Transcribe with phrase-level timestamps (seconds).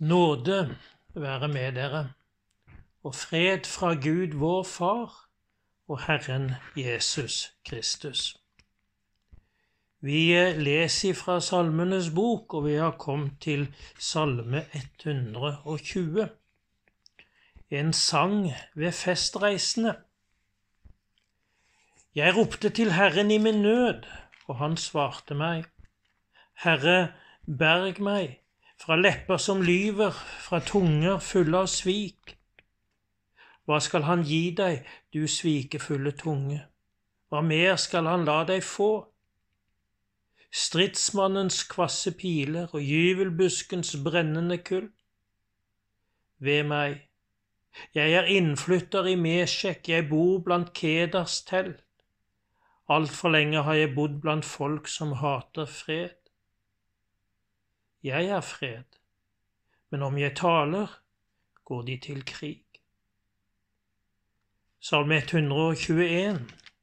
[0.00, 0.78] Nåde
[1.14, 2.12] være med dere,
[3.04, 5.28] og fred fra Gud vår Far
[5.88, 8.36] og Herren Jesus Kristus.
[10.00, 16.28] Vi leser fra Salmenes bok, og vi har kommet til Salme 120.
[17.70, 19.96] En sang ved festreisende.
[22.14, 24.04] Jeg ropte til Herren i min nød,
[24.46, 25.64] og han svarte meg.
[26.64, 27.12] Herre,
[27.44, 28.40] berg meg
[28.80, 32.36] fra lepper som lyver, fra tunger fulle av svik.
[33.68, 36.62] Hva skal han gi deg, du svikefulle tunge?
[37.28, 38.90] Hva mer skal han la deg få?
[40.50, 44.88] Stridsmannens kvasse piler og gyvelbuskens brennende kull.
[46.40, 46.96] Ved meg,
[47.94, 51.84] jeg er innflytter i Mesjek, jeg bor blant Kedars telt.
[52.90, 56.16] Altfor lenge har jeg bodd blant folk som hater fred.
[58.02, 58.84] Jeg er fred,
[59.90, 61.00] men om jeg taler,
[61.64, 62.64] går de til krig.
[64.80, 66.40] Salme 121,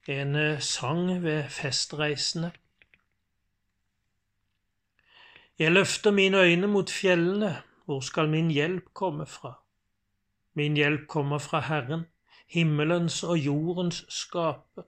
[0.07, 2.51] en eh, sang ved festreisende.
[5.59, 9.53] Jeg løfter mine øyne mot fjellene, hvor skal min hjelp komme fra?
[10.53, 12.05] Min hjelp kommer fra Herren,
[12.47, 14.85] himmelens og jordens skaper.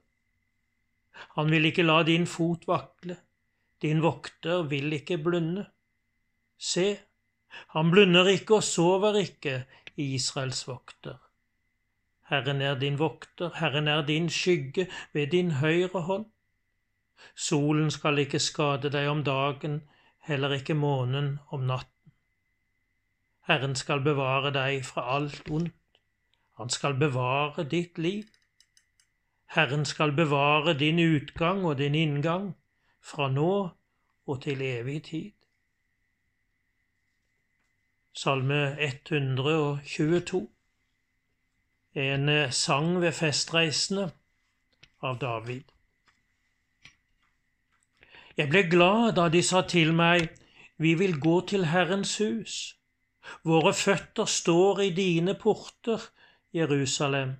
[1.35, 3.17] Han vil ikke la din fot vakle,
[3.81, 5.65] din vokter vil ikke blunde.
[6.59, 6.97] Se,
[7.73, 9.63] han blunder ikke og sover ikke,
[9.95, 11.15] Israels vokter.
[12.29, 16.25] Herren er din vokter, Herren er din skygge ved din høyre hånd.
[17.35, 19.81] Solen skal ikke skade deg om dagen,
[20.27, 22.13] heller ikke månen om natten.
[23.47, 25.73] Herren skal bevare deg fra alt ondt,
[26.59, 28.27] han skal bevare ditt liv.
[29.55, 32.51] Herren skal bevare din utgang og din inngang,
[33.01, 33.69] fra nå
[34.27, 35.38] og til evig tid.
[38.19, 40.49] Salme 122.
[41.95, 44.09] En eh, sang ved festreisende
[44.99, 45.69] av David.
[48.35, 50.33] Jeg ble glad da de sa til meg,
[50.75, 52.55] Vi vil gå til Herrens hus.
[53.43, 56.09] Våre føtter står i dine porter,
[56.53, 57.31] Jerusalem.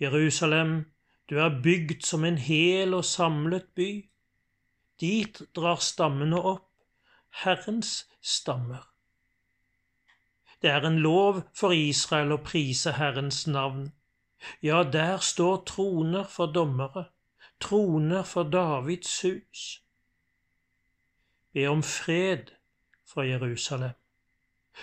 [0.00, 0.74] Jerusalem,
[1.30, 3.88] du er bygd som en hel og samlet by.
[5.00, 6.68] Dit drar stammene opp,
[7.44, 8.95] Herrens stammer.
[10.66, 13.84] Det er en lov for Israel å prise Herrens navn.
[14.66, 17.04] Ja, der står troner for dommere,
[17.62, 19.62] troner for Davids hus.
[21.54, 22.50] Be om fred
[23.06, 23.94] for Jerusalem.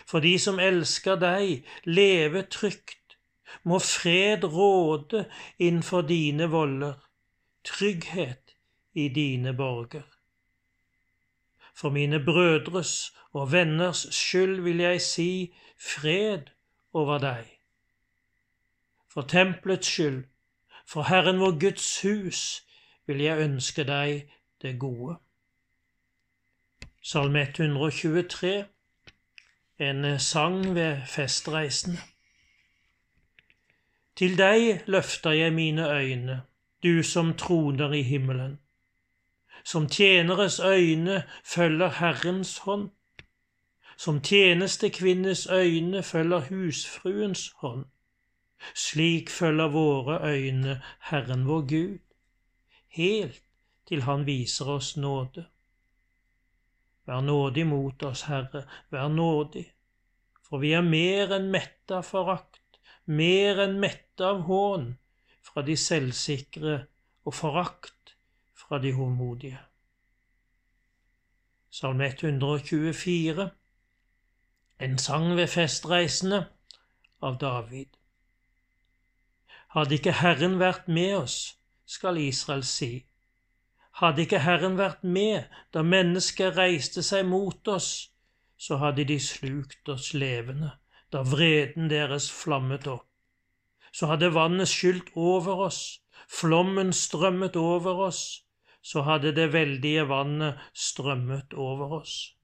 [0.07, 3.19] For de som elsker deg, leve trygt.
[3.67, 5.25] Må fred råde
[5.59, 6.95] innenfor dine voller,
[7.67, 8.55] trygghet
[8.95, 10.12] i dine borger.
[11.73, 16.41] For mine brødres og venners skyld vil jeg si fred
[16.94, 17.50] over deg.
[19.13, 20.23] For tempelets skyld,
[20.88, 22.67] for Herren vår Guds hus,
[23.07, 24.29] vil jeg ønske deg
[24.62, 25.17] det gode.
[27.01, 28.66] Salme 123,
[29.79, 32.00] en sang ved festreisende.
[34.16, 36.41] Til deg løfter jeg mine øyne,
[36.83, 38.59] du som troner i himmelen.
[39.63, 42.90] Som tjeneres øyne følger Herrens hånd.
[43.97, 47.85] Som tjenestekvinnes øyne følger husfruens hånd.
[48.75, 52.00] Slik følger våre øyne Herren vår Gud,
[52.88, 53.44] helt
[53.88, 55.46] til Han viser oss nåde.
[57.06, 59.66] Vær nådig mot oss, Herre, vær nådig,
[60.47, 64.94] for vi er mer enn mette av forakt, mer enn mette av hån
[65.44, 66.78] fra de selvsikre
[67.28, 68.03] og forakt
[68.53, 69.59] fra de håndmodige.
[71.69, 73.50] Salme 124
[74.84, 76.46] en sang ved festreisende
[77.22, 77.88] av David.
[79.74, 81.38] Hadde ikke Herren vært med oss,
[81.86, 83.06] skal Israel si.
[84.01, 87.89] Hadde ikke Herren vært med da mennesker reiste seg mot oss,
[88.57, 90.74] så hadde de slukt oss levende,
[91.13, 93.07] da vreden deres flammet opp.
[93.94, 98.24] Så hadde vannet skylt over oss, flommen strømmet over oss,
[98.83, 102.35] så hadde det veldige vannet strømmet over oss.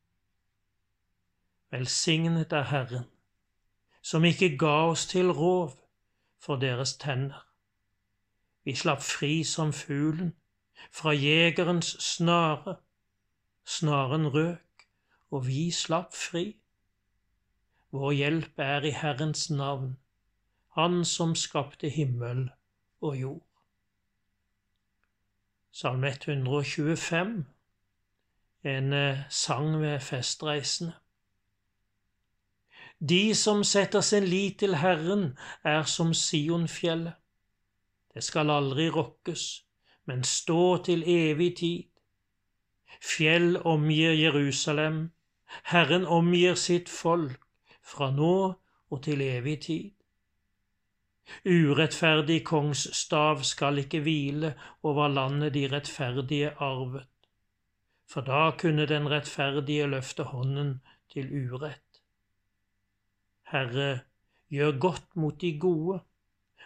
[1.72, 3.06] Velsignet er Herren,
[4.02, 5.76] som ikke ga oss til rov
[6.40, 7.44] for deres tenner.
[8.64, 10.32] Vi slapp fri som fuglen
[10.92, 12.80] fra jegerens snare.
[13.66, 14.88] Snaren røk,
[15.32, 16.56] og vi slapp fri.
[17.92, 19.98] Vår hjelp er i Herrens navn,
[20.78, 22.50] Han som skapte himmel
[23.02, 23.49] og jord.
[25.80, 27.46] Salme 125,
[28.64, 30.94] en eh, sang ved festreisende.
[33.10, 37.14] De som setter sin lit til Herren, er som Sionfjellet.
[38.14, 39.46] Det skal aldri rokkes,
[40.06, 41.84] men stå til evig tid.
[43.00, 45.12] Fjell omgir Jerusalem,
[45.64, 47.40] Herren omgir sitt folk,
[47.84, 48.54] fra nå
[48.90, 49.99] og til evig tid.
[51.46, 54.54] Urettferdig kongsstav skal ikke hvile
[54.84, 57.08] over landet de rettferdige arvet,
[58.10, 60.80] for da kunne den rettferdige løfte hånden
[61.14, 62.02] til urett.
[63.52, 64.00] Herre,
[64.50, 66.00] gjør godt mot de gode,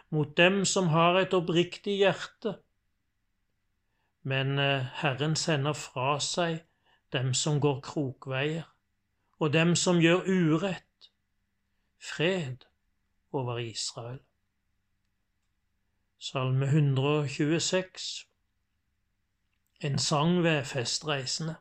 [0.09, 2.57] mot dem som har et oppriktig hjerte.
[4.23, 6.61] Men eh, Herren sender fra seg
[7.13, 8.67] dem som går krokveier,
[9.39, 11.09] og dem som gjør urett.
[12.03, 12.65] Fred
[13.31, 14.19] over Israel.
[16.23, 18.27] Salme 126
[19.79, 21.55] En sang ved festreisende.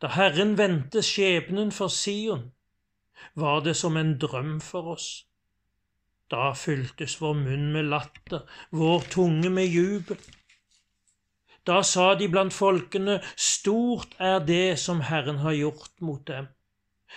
[0.00, 2.44] Da Herren vendte skjebnen for Sion,
[3.34, 5.08] var det som en drøm for oss.
[6.30, 10.22] Da fyltes vår munn med latter, vår tunge med jubel.
[11.66, 16.46] Da sa de blant folkene, stort er det som Herren har gjort mot dem.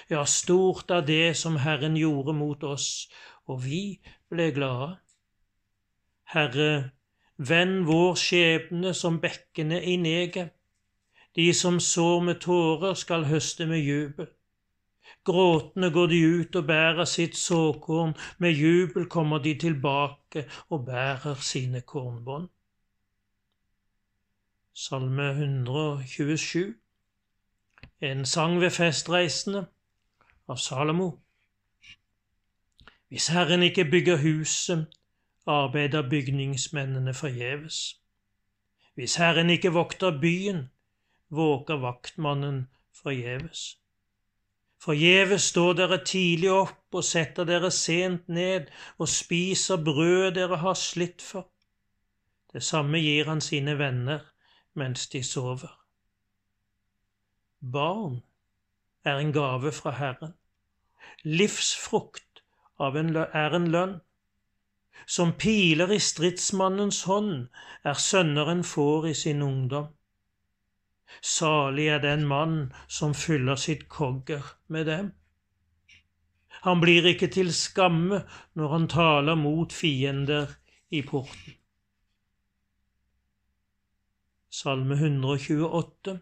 [0.10, 3.12] Ja, stort er det som Herren gjorde mot oss,
[3.46, 4.00] og vi
[4.34, 4.96] ble glade.
[6.34, 6.92] Herre,
[7.38, 10.54] vend vår skjebne som bekkene i neget.
[11.36, 14.28] De som sår med tårer, skal høste med jubel.
[15.26, 21.36] Gråtende går de ut og bærer sitt såkorn, med jubel kommer de tilbake og bærer
[21.42, 22.48] sine kornbånd.
[24.74, 26.76] Salme 127
[28.02, 29.66] En sang ved festreisende
[30.48, 31.12] av Salomo.
[33.08, 34.88] Hvis Herren ikke bygger huset,
[35.46, 38.00] arbeider bygningsmennene forgjeves.
[38.96, 40.70] Hvis Herren ikke vokter byen,
[41.30, 43.78] våker vaktmannen forgjeves.
[44.82, 50.78] Forgjeves står dere tidlig opp og setter dere sent ned og spiser brød dere har
[50.80, 51.50] slitt for.
[52.54, 54.22] Det samme gir han sine venner
[54.74, 55.74] mens de sover.
[57.60, 58.22] Barn
[59.04, 60.34] er en gave fra Herren.
[61.24, 62.44] Livsfrukt
[62.80, 64.00] er en lønn.
[65.08, 67.48] Som piler i stridsmannens hånd
[67.84, 69.92] er sønneren får i sin ungdom.
[71.22, 75.12] Salig er den mann som fyller sitt kogger med dem.
[76.66, 78.24] Han blir ikke til skamme
[78.58, 80.56] når han taler mot fiender
[80.90, 81.60] i porten.
[84.50, 86.20] Salme 128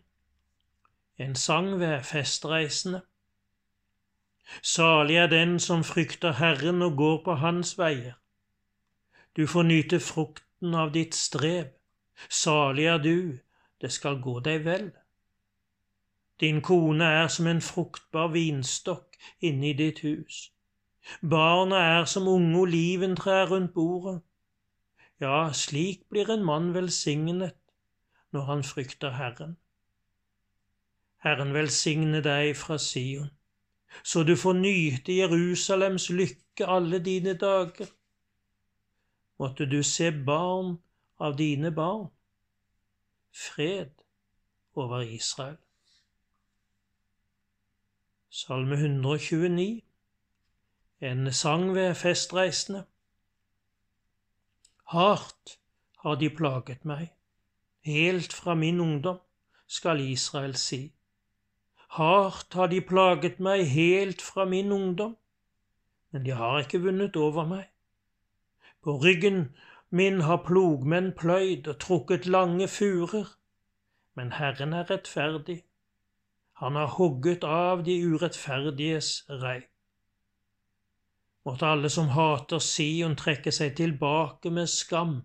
[1.18, 3.02] En sang ved festreisende.
[4.62, 8.18] Salig er den som frykter Herren og går på Hans veier.
[9.36, 11.72] Du får nyte frukten av ditt strev.
[12.30, 13.40] Salig er du,
[13.82, 14.92] det skal gå deg vel.
[16.40, 20.52] Din kone er som en fruktbar vinstokk inne i ditt hus.
[21.22, 24.22] Barna er som unge oliventrær rundt bordet.
[25.22, 27.58] Ja, slik blir en mann velsignet
[28.32, 29.58] når han frykter Herren.
[31.24, 33.30] Herren velsigne deg fra Sion,
[34.04, 37.90] så du får nyte Jerusalems lykke alle dine dager
[39.44, 40.78] måtte du se barn
[41.20, 42.08] av dine barn.
[43.32, 43.92] Fred
[44.76, 45.58] over Israel.
[48.30, 49.82] Salme 129,
[51.00, 52.86] en sang ved festreisende.
[54.94, 55.58] Hardt
[56.06, 57.12] har de plaget meg,
[57.86, 59.20] helt fra min ungdom,
[59.68, 60.82] skal Israel si.
[62.00, 65.18] Hardt har de plaget meg helt fra min ungdom,
[66.12, 67.73] men de har ikke vunnet over meg.
[68.84, 69.56] På ryggen
[69.90, 73.30] min har plogmenn pløyd og trukket lange furer,
[74.18, 75.62] men Herren er rettferdig.
[76.62, 79.12] Han har hogget av de urettferdiges
[79.44, 79.62] rei.
[81.46, 85.18] Måtte alle som hater Sion, trekke seg tilbake med skam.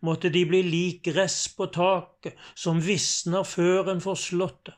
[0.00, 4.76] Måtte de bli lik gress på taket, som visner før en får slått det.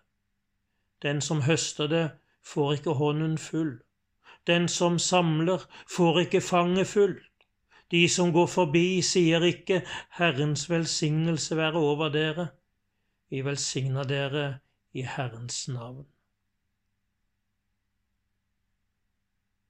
[1.05, 2.07] Den som høster det,
[2.45, 3.77] får ikke hånden full.
[4.49, 7.31] Den som samler, får ikke fanget fullt.
[7.91, 9.83] De som går forbi, sier ikke
[10.19, 12.49] Herrens velsignelse være over dere.
[13.31, 14.59] Vi velsigner dere
[14.93, 16.07] i Herrens navn.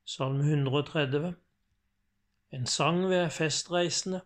[0.04, 1.34] Salme 130
[2.52, 4.20] En sang ved festreisende.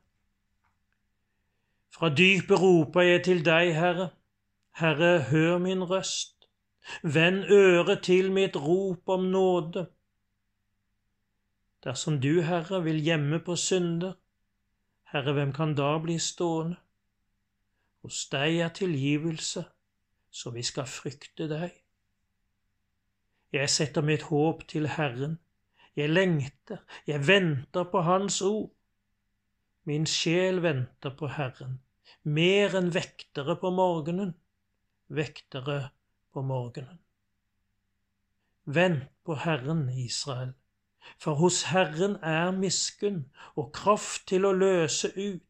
[1.95, 4.11] Fra dypet roper jeg til deg, Herre.
[4.79, 6.49] Herre, hør min røst.
[7.03, 9.87] Vend øret til mitt rop om nåde.
[11.89, 14.19] Dersom du, Herre, vil gjemme på synder,
[15.09, 16.77] Herre, hvem kan da bli stående?
[18.05, 19.63] Hos deg er tilgivelse,
[20.29, 21.73] så vi skal frykte deg.
[23.57, 25.39] Jeg setter mitt håp til Herren.
[25.97, 28.69] Jeg lengter, jeg venter på Hans ord.
[29.89, 31.81] Min sjel venter på Herren,
[32.29, 34.37] mer enn vektere på morgenen,
[35.09, 35.81] vektere
[36.37, 37.01] på morgenen.
[38.69, 40.53] Vent på Herren, Israel,
[41.17, 43.25] for hos Herren er miskunn
[43.57, 45.45] og kraft til å løse ut.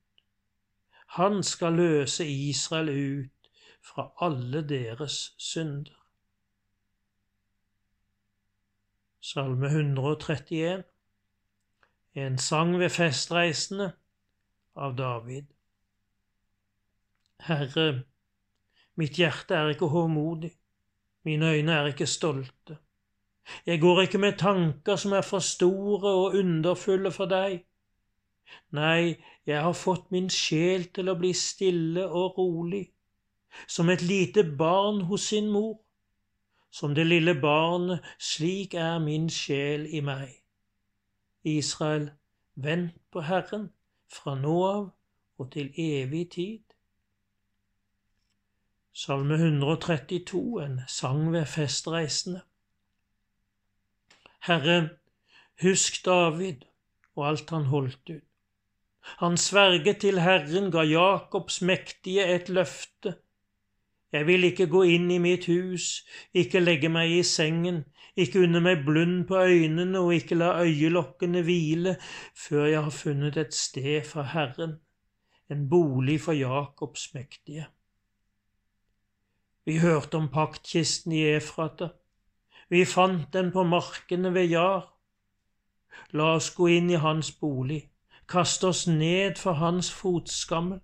[1.18, 3.50] Han skal løse Israel ut
[3.82, 5.94] fra alle deres synder.
[9.20, 10.84] Salme 131
[12.14, 13.92] En sang ved festreisende
[14.76, 15.46] av David.
[17.46, 18.02] Herre,
[18.98, 20.50] mitt hjerte er ikke håmodig,
[21.28, 22.78] mine øyne er ikke stolte.
[23.66, 27.62] Jeg går ikke med tanker som er for store og underfulle for deg.
[28.72, 32.84] Nei, jeg har fått min sjel til å bli stille og rolig,
[33.66, 35.78] som et lite barn hos sin mor.
[36.70, 40.28] Som det lille barnet, slik er min sjel i meg.
[41.44, 42.10] Israel,
[42.54, 43.70] vent på Herren,
[44.12, 44.90] fra nå av
[45.38, 46.64] og til evig tid.
[48.92, 52.42] Salme 132, en sang ved festreisende.
[54.46, 54.90] Herre,
[55.62, 56.64] husk David
[57.16, 58.24] og alt han holdt ut.
[59.18, 63.14] Han sverget til Herren, ga Jakobs mektige et løfte.
[64.12, 67.82] Jeg vil ikke gå inn i mitt hus, ikke legge meg i sengen,
[68.16, 71.96] ikke unne meg blund på øynene og ikke la øyelokkene hvile
[72.46, 74.78] før jeg har funnet et sted for Herren,
[75.50, 77.68] en bolig for Jakobs mektige.
[79.68, 81.90] Vi hørte om paktkisten i Efrata.
[82.68, 84.94] Vi fant den på markene ved Jar.
[86.12, 87.82] La oss gå inn i hans bolig,
[88.28, 90.80] kaste oss ned for hans fotskammel.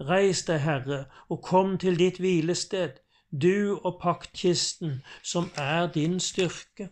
[0.00, 2.98] Reis deg, Herre, og kom til ditt hvilested,
[3.30, 6.88] du og paktkisten, som er din styrke.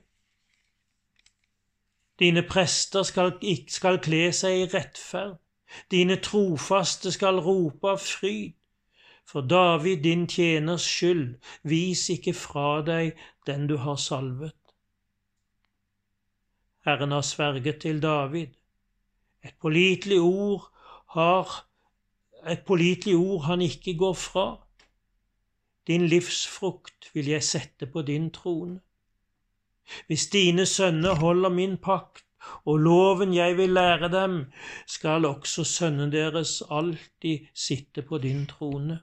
[2.19, 3.33] Dine prester skal,
[3.69, 5.39] skal kle seg i rettferd,
[5.91, 8.58] dine trofaste skal rope av fryd.
[9.29, 14.55] For David, din tjeners skyld, vis ikke fra deg den du har salvet.
[16.89, 18.55] Herren har sverget til David.
[19.45, 20.71] Et pålitelig ord
[21.13, 21.51] har
[22.49, 24.47] et pålitelig ord han ikke går fra.
[25.87, 28.81] Din livsfrukt vil jeg sette på din trone.
[30.07, 32.25] Hvis dine sønner holder min pakt
[32.65, 34.41] og loven jeg vil lære dem,
[34.87, 39.01] skal også sønnen deres alltid sitte på din trone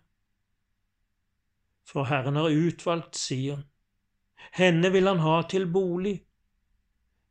[1.85, 3.63] for Herren har utvalgt Sion.
[4.53, 6.17] Henne vil han ha til bolig.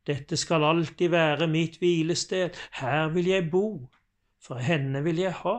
[0.07, 3.89] Dette skal alltid være mitt hvilested, her vil jeg bo,
[4.41, 5.55] for henne vil jeg ha.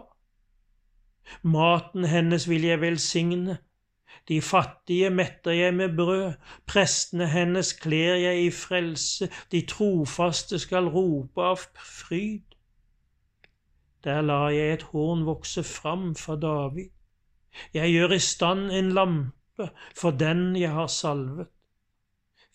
[1.43, 3.59] Maten hennes vil jeg velsigne,
[4.29, 6.33] de fattige metter jeg med brød,
[6.67, 12.57] prestene hennes kler jeg i frelse, de trofaste skal rope av fryd.
[14.05, 16.96] Der lar jeg et horn vokse fram for David.
[17.75, 21.49] Jeg gjør i stand en lampe for den jeg har salvet.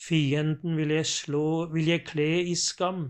[0.01, 3.03] Fienden vil jeg slå, vil jeg kle i skam,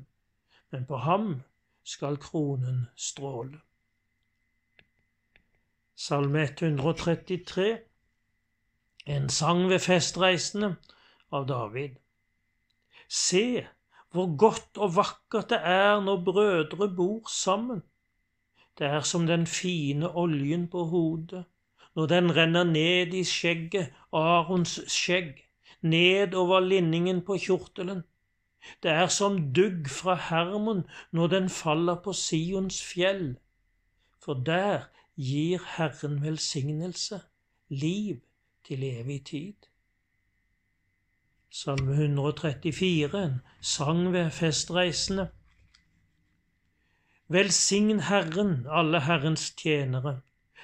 [0.72, 1.42] men på ham
[1.84, 3.60] skal kronen stråle.
[5.96, 7.68] Salme 133
[9.06, 10.76] En sang ved festreisende
[11.32, 11.96] av David.
[13.08, 13.68] Se
[14.12, 17.84] hvor godt og vakkert det er når brødre bor sammen.
[18.78, 21.46] Det er som den fine oljen på hodet
[21.96, 25.42] når den renner ned i skjegget, Arons skjegg,
[25.82, 28.04] ned over linningen på kjortelen.
[28.84, 33.36] Det er som dugg fra Hermon når den faller på Sions fjell,
[34.22, 37.22] for der gir Herren velsignelse,
[37.70, 38.22] liv
[38.68, 39.54] til evig tid.
[41.52, 45.30] Salme 134, en sang ved festreisende.
[47.28, 50.22] Velsign Herren, alle Herrens tjenere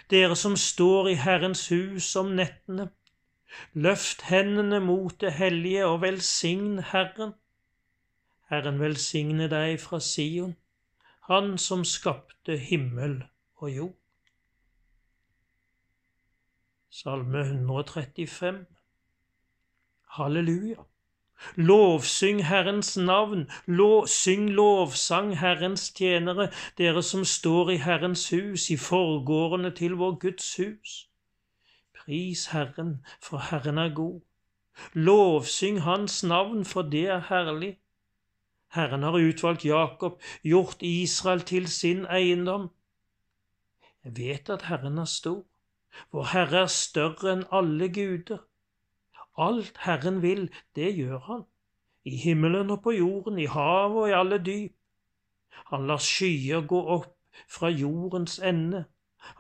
[0.10, 2.90] dere som står i Herrens hus om nettene.
[3.74, 7.34] Løft hendene mot det hellige og velsign Herren.
[8.50, 10.56] Herren velsigne deg fra Sion,
[11.28, 13.24] Han som skapte himmel
[13.56, 13.96] og jord.
[16.90, 18.66] Salme 135
[20.18, 20.86] Halleluja.
[21.56, 28.78] Lovsyng Herrens navn, lov, syng lovsang Herrens tjenere, dere som står i Herrens hus, i
[28.78, 31.10] forgårdene til vår Guds hus.
[31.98, 34.22] Pris Herren, for Herren er god.
[34.94, 37.78] Lovsyng Hans navn, for det er herlig.
[38.74, 42.70] Herren har utvalgt Jakob, gjort Israel til sin eiendom.
[44.04, 45.46] Jeg vet at Herren er stor.
[46.12, 48.44] Vår Herre er større enn alle guder.
[49.38, 51.44] Alt Herren vil, det gjør han.
[52.06, 54.74] I himmelen og på jorden, i havet og i alle dyp.
[55.72, 57.14] Han lar skyer gå opp
[57.50, 58.86] fra jordens ende.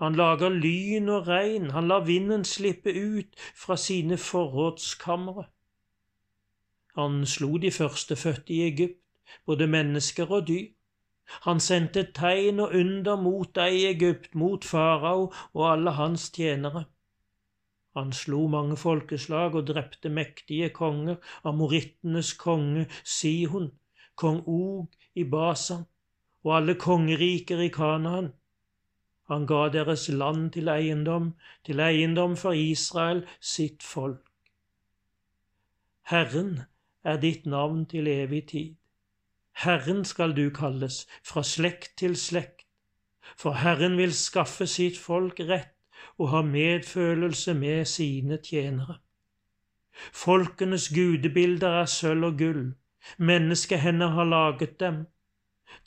[0.02, 5.46] Han lager lyn og regn, han lar vinden slippe ut fra sine forrådskamre.
[6.98, 9.02] Han slo de førstefødte i Egypt,
[9.46, 10.74] både mennesker og dyr.
[11.46, 16.86] Han sendte tegn og under mot deg i Egypt, mot farao og alle hans tjenere.
[17.98, 21.16] Han slo mange folkeslag og drepte mektige konger,
[21.50, 23.72] amorittenes konge Sihon,
[24.16, 25.88] kong Og i Basan
[26.46, 28.28] og alle kongeriker i Kanaan.
[29.32, 31.32] Han ga deres land til eiendom,
[31.66, 34.22] til eiendom for Israel, sitt folk.
[36.12, 36.62] Herren
[37.04, 38.76] er ditt navn til evig tid.
[39.64, 42.68] Herren skal du kalles, fra slekt til slekt,
[43.36, 45.74] for Herren vil skaffe sitt folk rett
[46.18, 48.98] og ha medfølelse med sine tjenere.
[50.14, 52.74] Folkenes gudebilder er sølv og gull,
[53.18, 55.06] menneskehender har laget dem.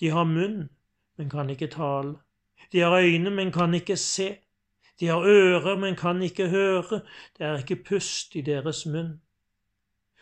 [0.01, 0.69] De har munn,
[1.17, 2.17] men kan ikke tale.
[2.73, 4.37] De har øyne, men kan ikke se.
[5.01, 7.01] De har ører, men kan ikke høre.
[7.39, 9.21] Det er ikke pust i deres munn.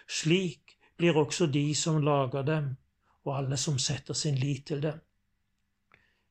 [0.08, 2.76] Slik blir også de som lager dem,
[3.24, 5.00] og alle som setter sin lit til dem.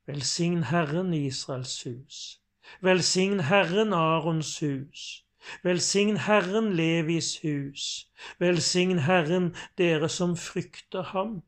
[0.07, 2.41] Velsign Herren Israels hus.
[2.81, 5.23] Velsign Herren Arons hus.
[5.63, 8.07] Velsign Herren Levis hus.
[8.39, 11.43] Velsign Herren dere som frykter ham.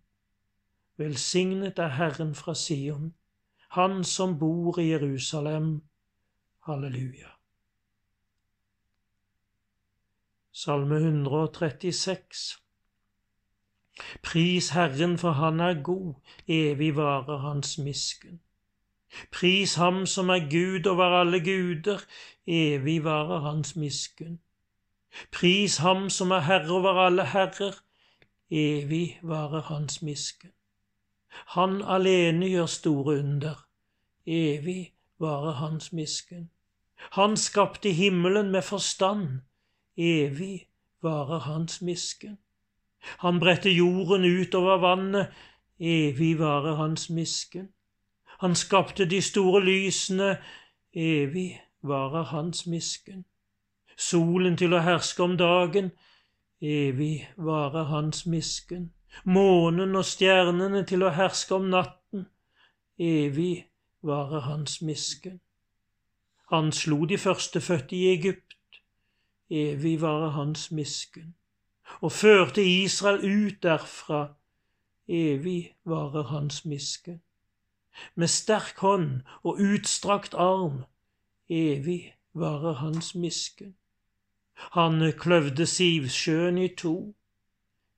[1.00, 3.14] Velsignet er Herren fra Sion,
[3.70, 5.82] han som bor i Jerusalem.
[6.68, 7.30] Halleluja.
[10.52, 12.60] Salme 136
[14.24, 16.14] Pris Herren, for han er god,
[16.48, 18.42] evig varer hans miskunn.
[19.32, 22.00] Pris ham som er Gud over alle guder,
[22.48, 24.40] evig varer hans miskunn.
[25.32, 27.76] Pris ham som er herre over alle herrer,
[28.52, 30.54] evig varer hans miskunn.
[31.56, 33.66] Han alene gjør store under,
[34.26, 36.50] evig varer hans miskunn.
[37.12, 39.42] Han skapte himmelen med forstand,
[39.98, 40.68] evig
[41.02, 42.38] varer hans miskunn.
[43.20, 45.28] Han bredte jorden utover vannet,
[45.80, 47.70] evig varer hans miskunn.
[48.40, 50.38] Han skapte de store lysene,
[50.94, 53.26] evig varer hans miskunn.
[53.98, 55.92] Solen til å herske om dagen,
[56.64, 58.94] evig varer hans miskunn.
[59.26, 62.30] Månen og stjernene til å herske om natten,
[62.96, 63.68] evig
[64.08, 65.42] varer hans miskunn.
[66.48, 68.84] Han slo de førstefødte i Egypt,
[69.52, 71.34] evig varer hans miskunn,
[72.00, 74.30] og førte Israel ut derfra,
[75.08, 77.20] evig varer hans miskunn
[78.16, 80.84] med sterk hånd og utstrakt arm,
[81.50, 83.76] evig varer hans miskunn.
[84.76, 87.16] Han kløvde Sivsjøen i to,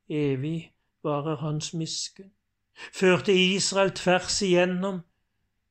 [0.09, 2.31] evig varer hans miskunn.
[2.93, 5.01] Førte Israel tvers igjennom,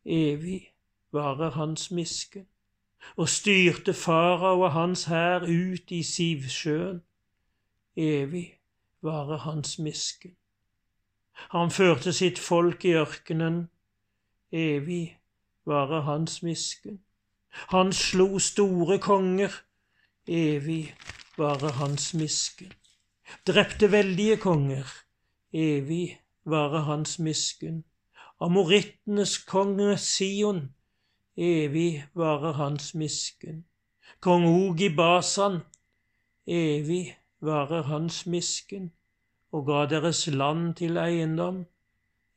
[0.05, 0.73] evig
[1.13, 2.47] varer hans miskunn.
[3.17, 7.01] Og styrte farao og hans hær ut i Sivsjøen,
[7.97, 8.59] evig
[9.03, 10.37] varer hans miskunn.
[11.51, 13.71] Han førte sitt folk i ørkenen,
[14.53, 15.19] evig
[15.67, 17.01] varer hans miskunn.
[17.71, 19.53] Han slo store konger,
[20.27, 20.95] evig
[21.39, 22.73] varer hans miskunn.
[23.47, 24.87] Drepte veldige konger,
[25.53, 27.85] evig varer hans miskunn.
[28.41, 30.75] Amorittenes konge Sion,
[31.37, 33.65] evig varer hans miskunn.
[34.21, 35.61] Kong Og i Basan,
[36.47, 38.91] evig varer hans miskunn,
[39.53, 41.65] og ga deres land til eiendom,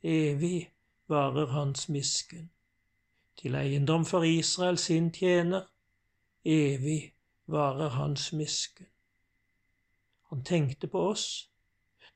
[0.02, 0.73] evig
[1.08, 2.50] varer hans misken,
[3.36, 5.62] Til eiendom for Israel sin tjener,
[6.44, 7.14] evig
[7.46, 8.86] varer hans misken.
[10.28, 11.50] Han tenkte på oss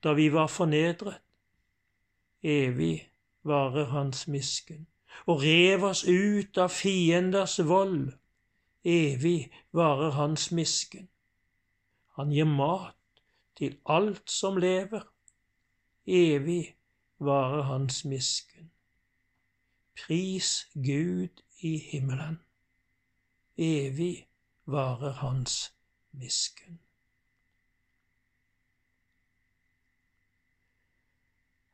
[0.03, 1.19] da vi var fornedret.
[2.43, 3.11] Evig
[3.43, 4.87] varer hans misken,
[5.27, 8.13] og rev oss ut av fienders vold.
[8.85, 11.09] Evig varer hans misken.
[12.17, 12.95] Han gir mat
[13.59, 15.03] til alt som lever.
[16.07, 16.77] Evig
[17.19, 18.71] varer hans miskunn.
[19.99, 22.41] Pris Gud i himmelen.
[23.57, 24.29] Evig
[24.67, 25.73] varer hans
[26.13, 26.79] miskunn.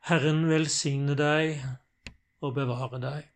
[0.05, 1.61] Herren velsigne deg
[2.41, 3.29] og bevare deg.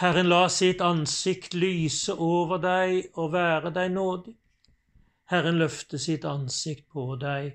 [0.00, 4.36] Herren la sitt ansikt lyse over deg og være deg nådig.
[5.32, 7.52] Herren løfte sitt ansikt på deg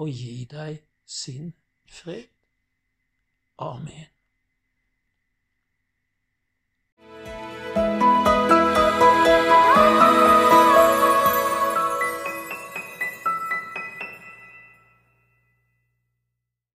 [0.00, 1.52] og gi deg sin
[1.84, 2.32] fred.
[3.60, 4.11] Amen.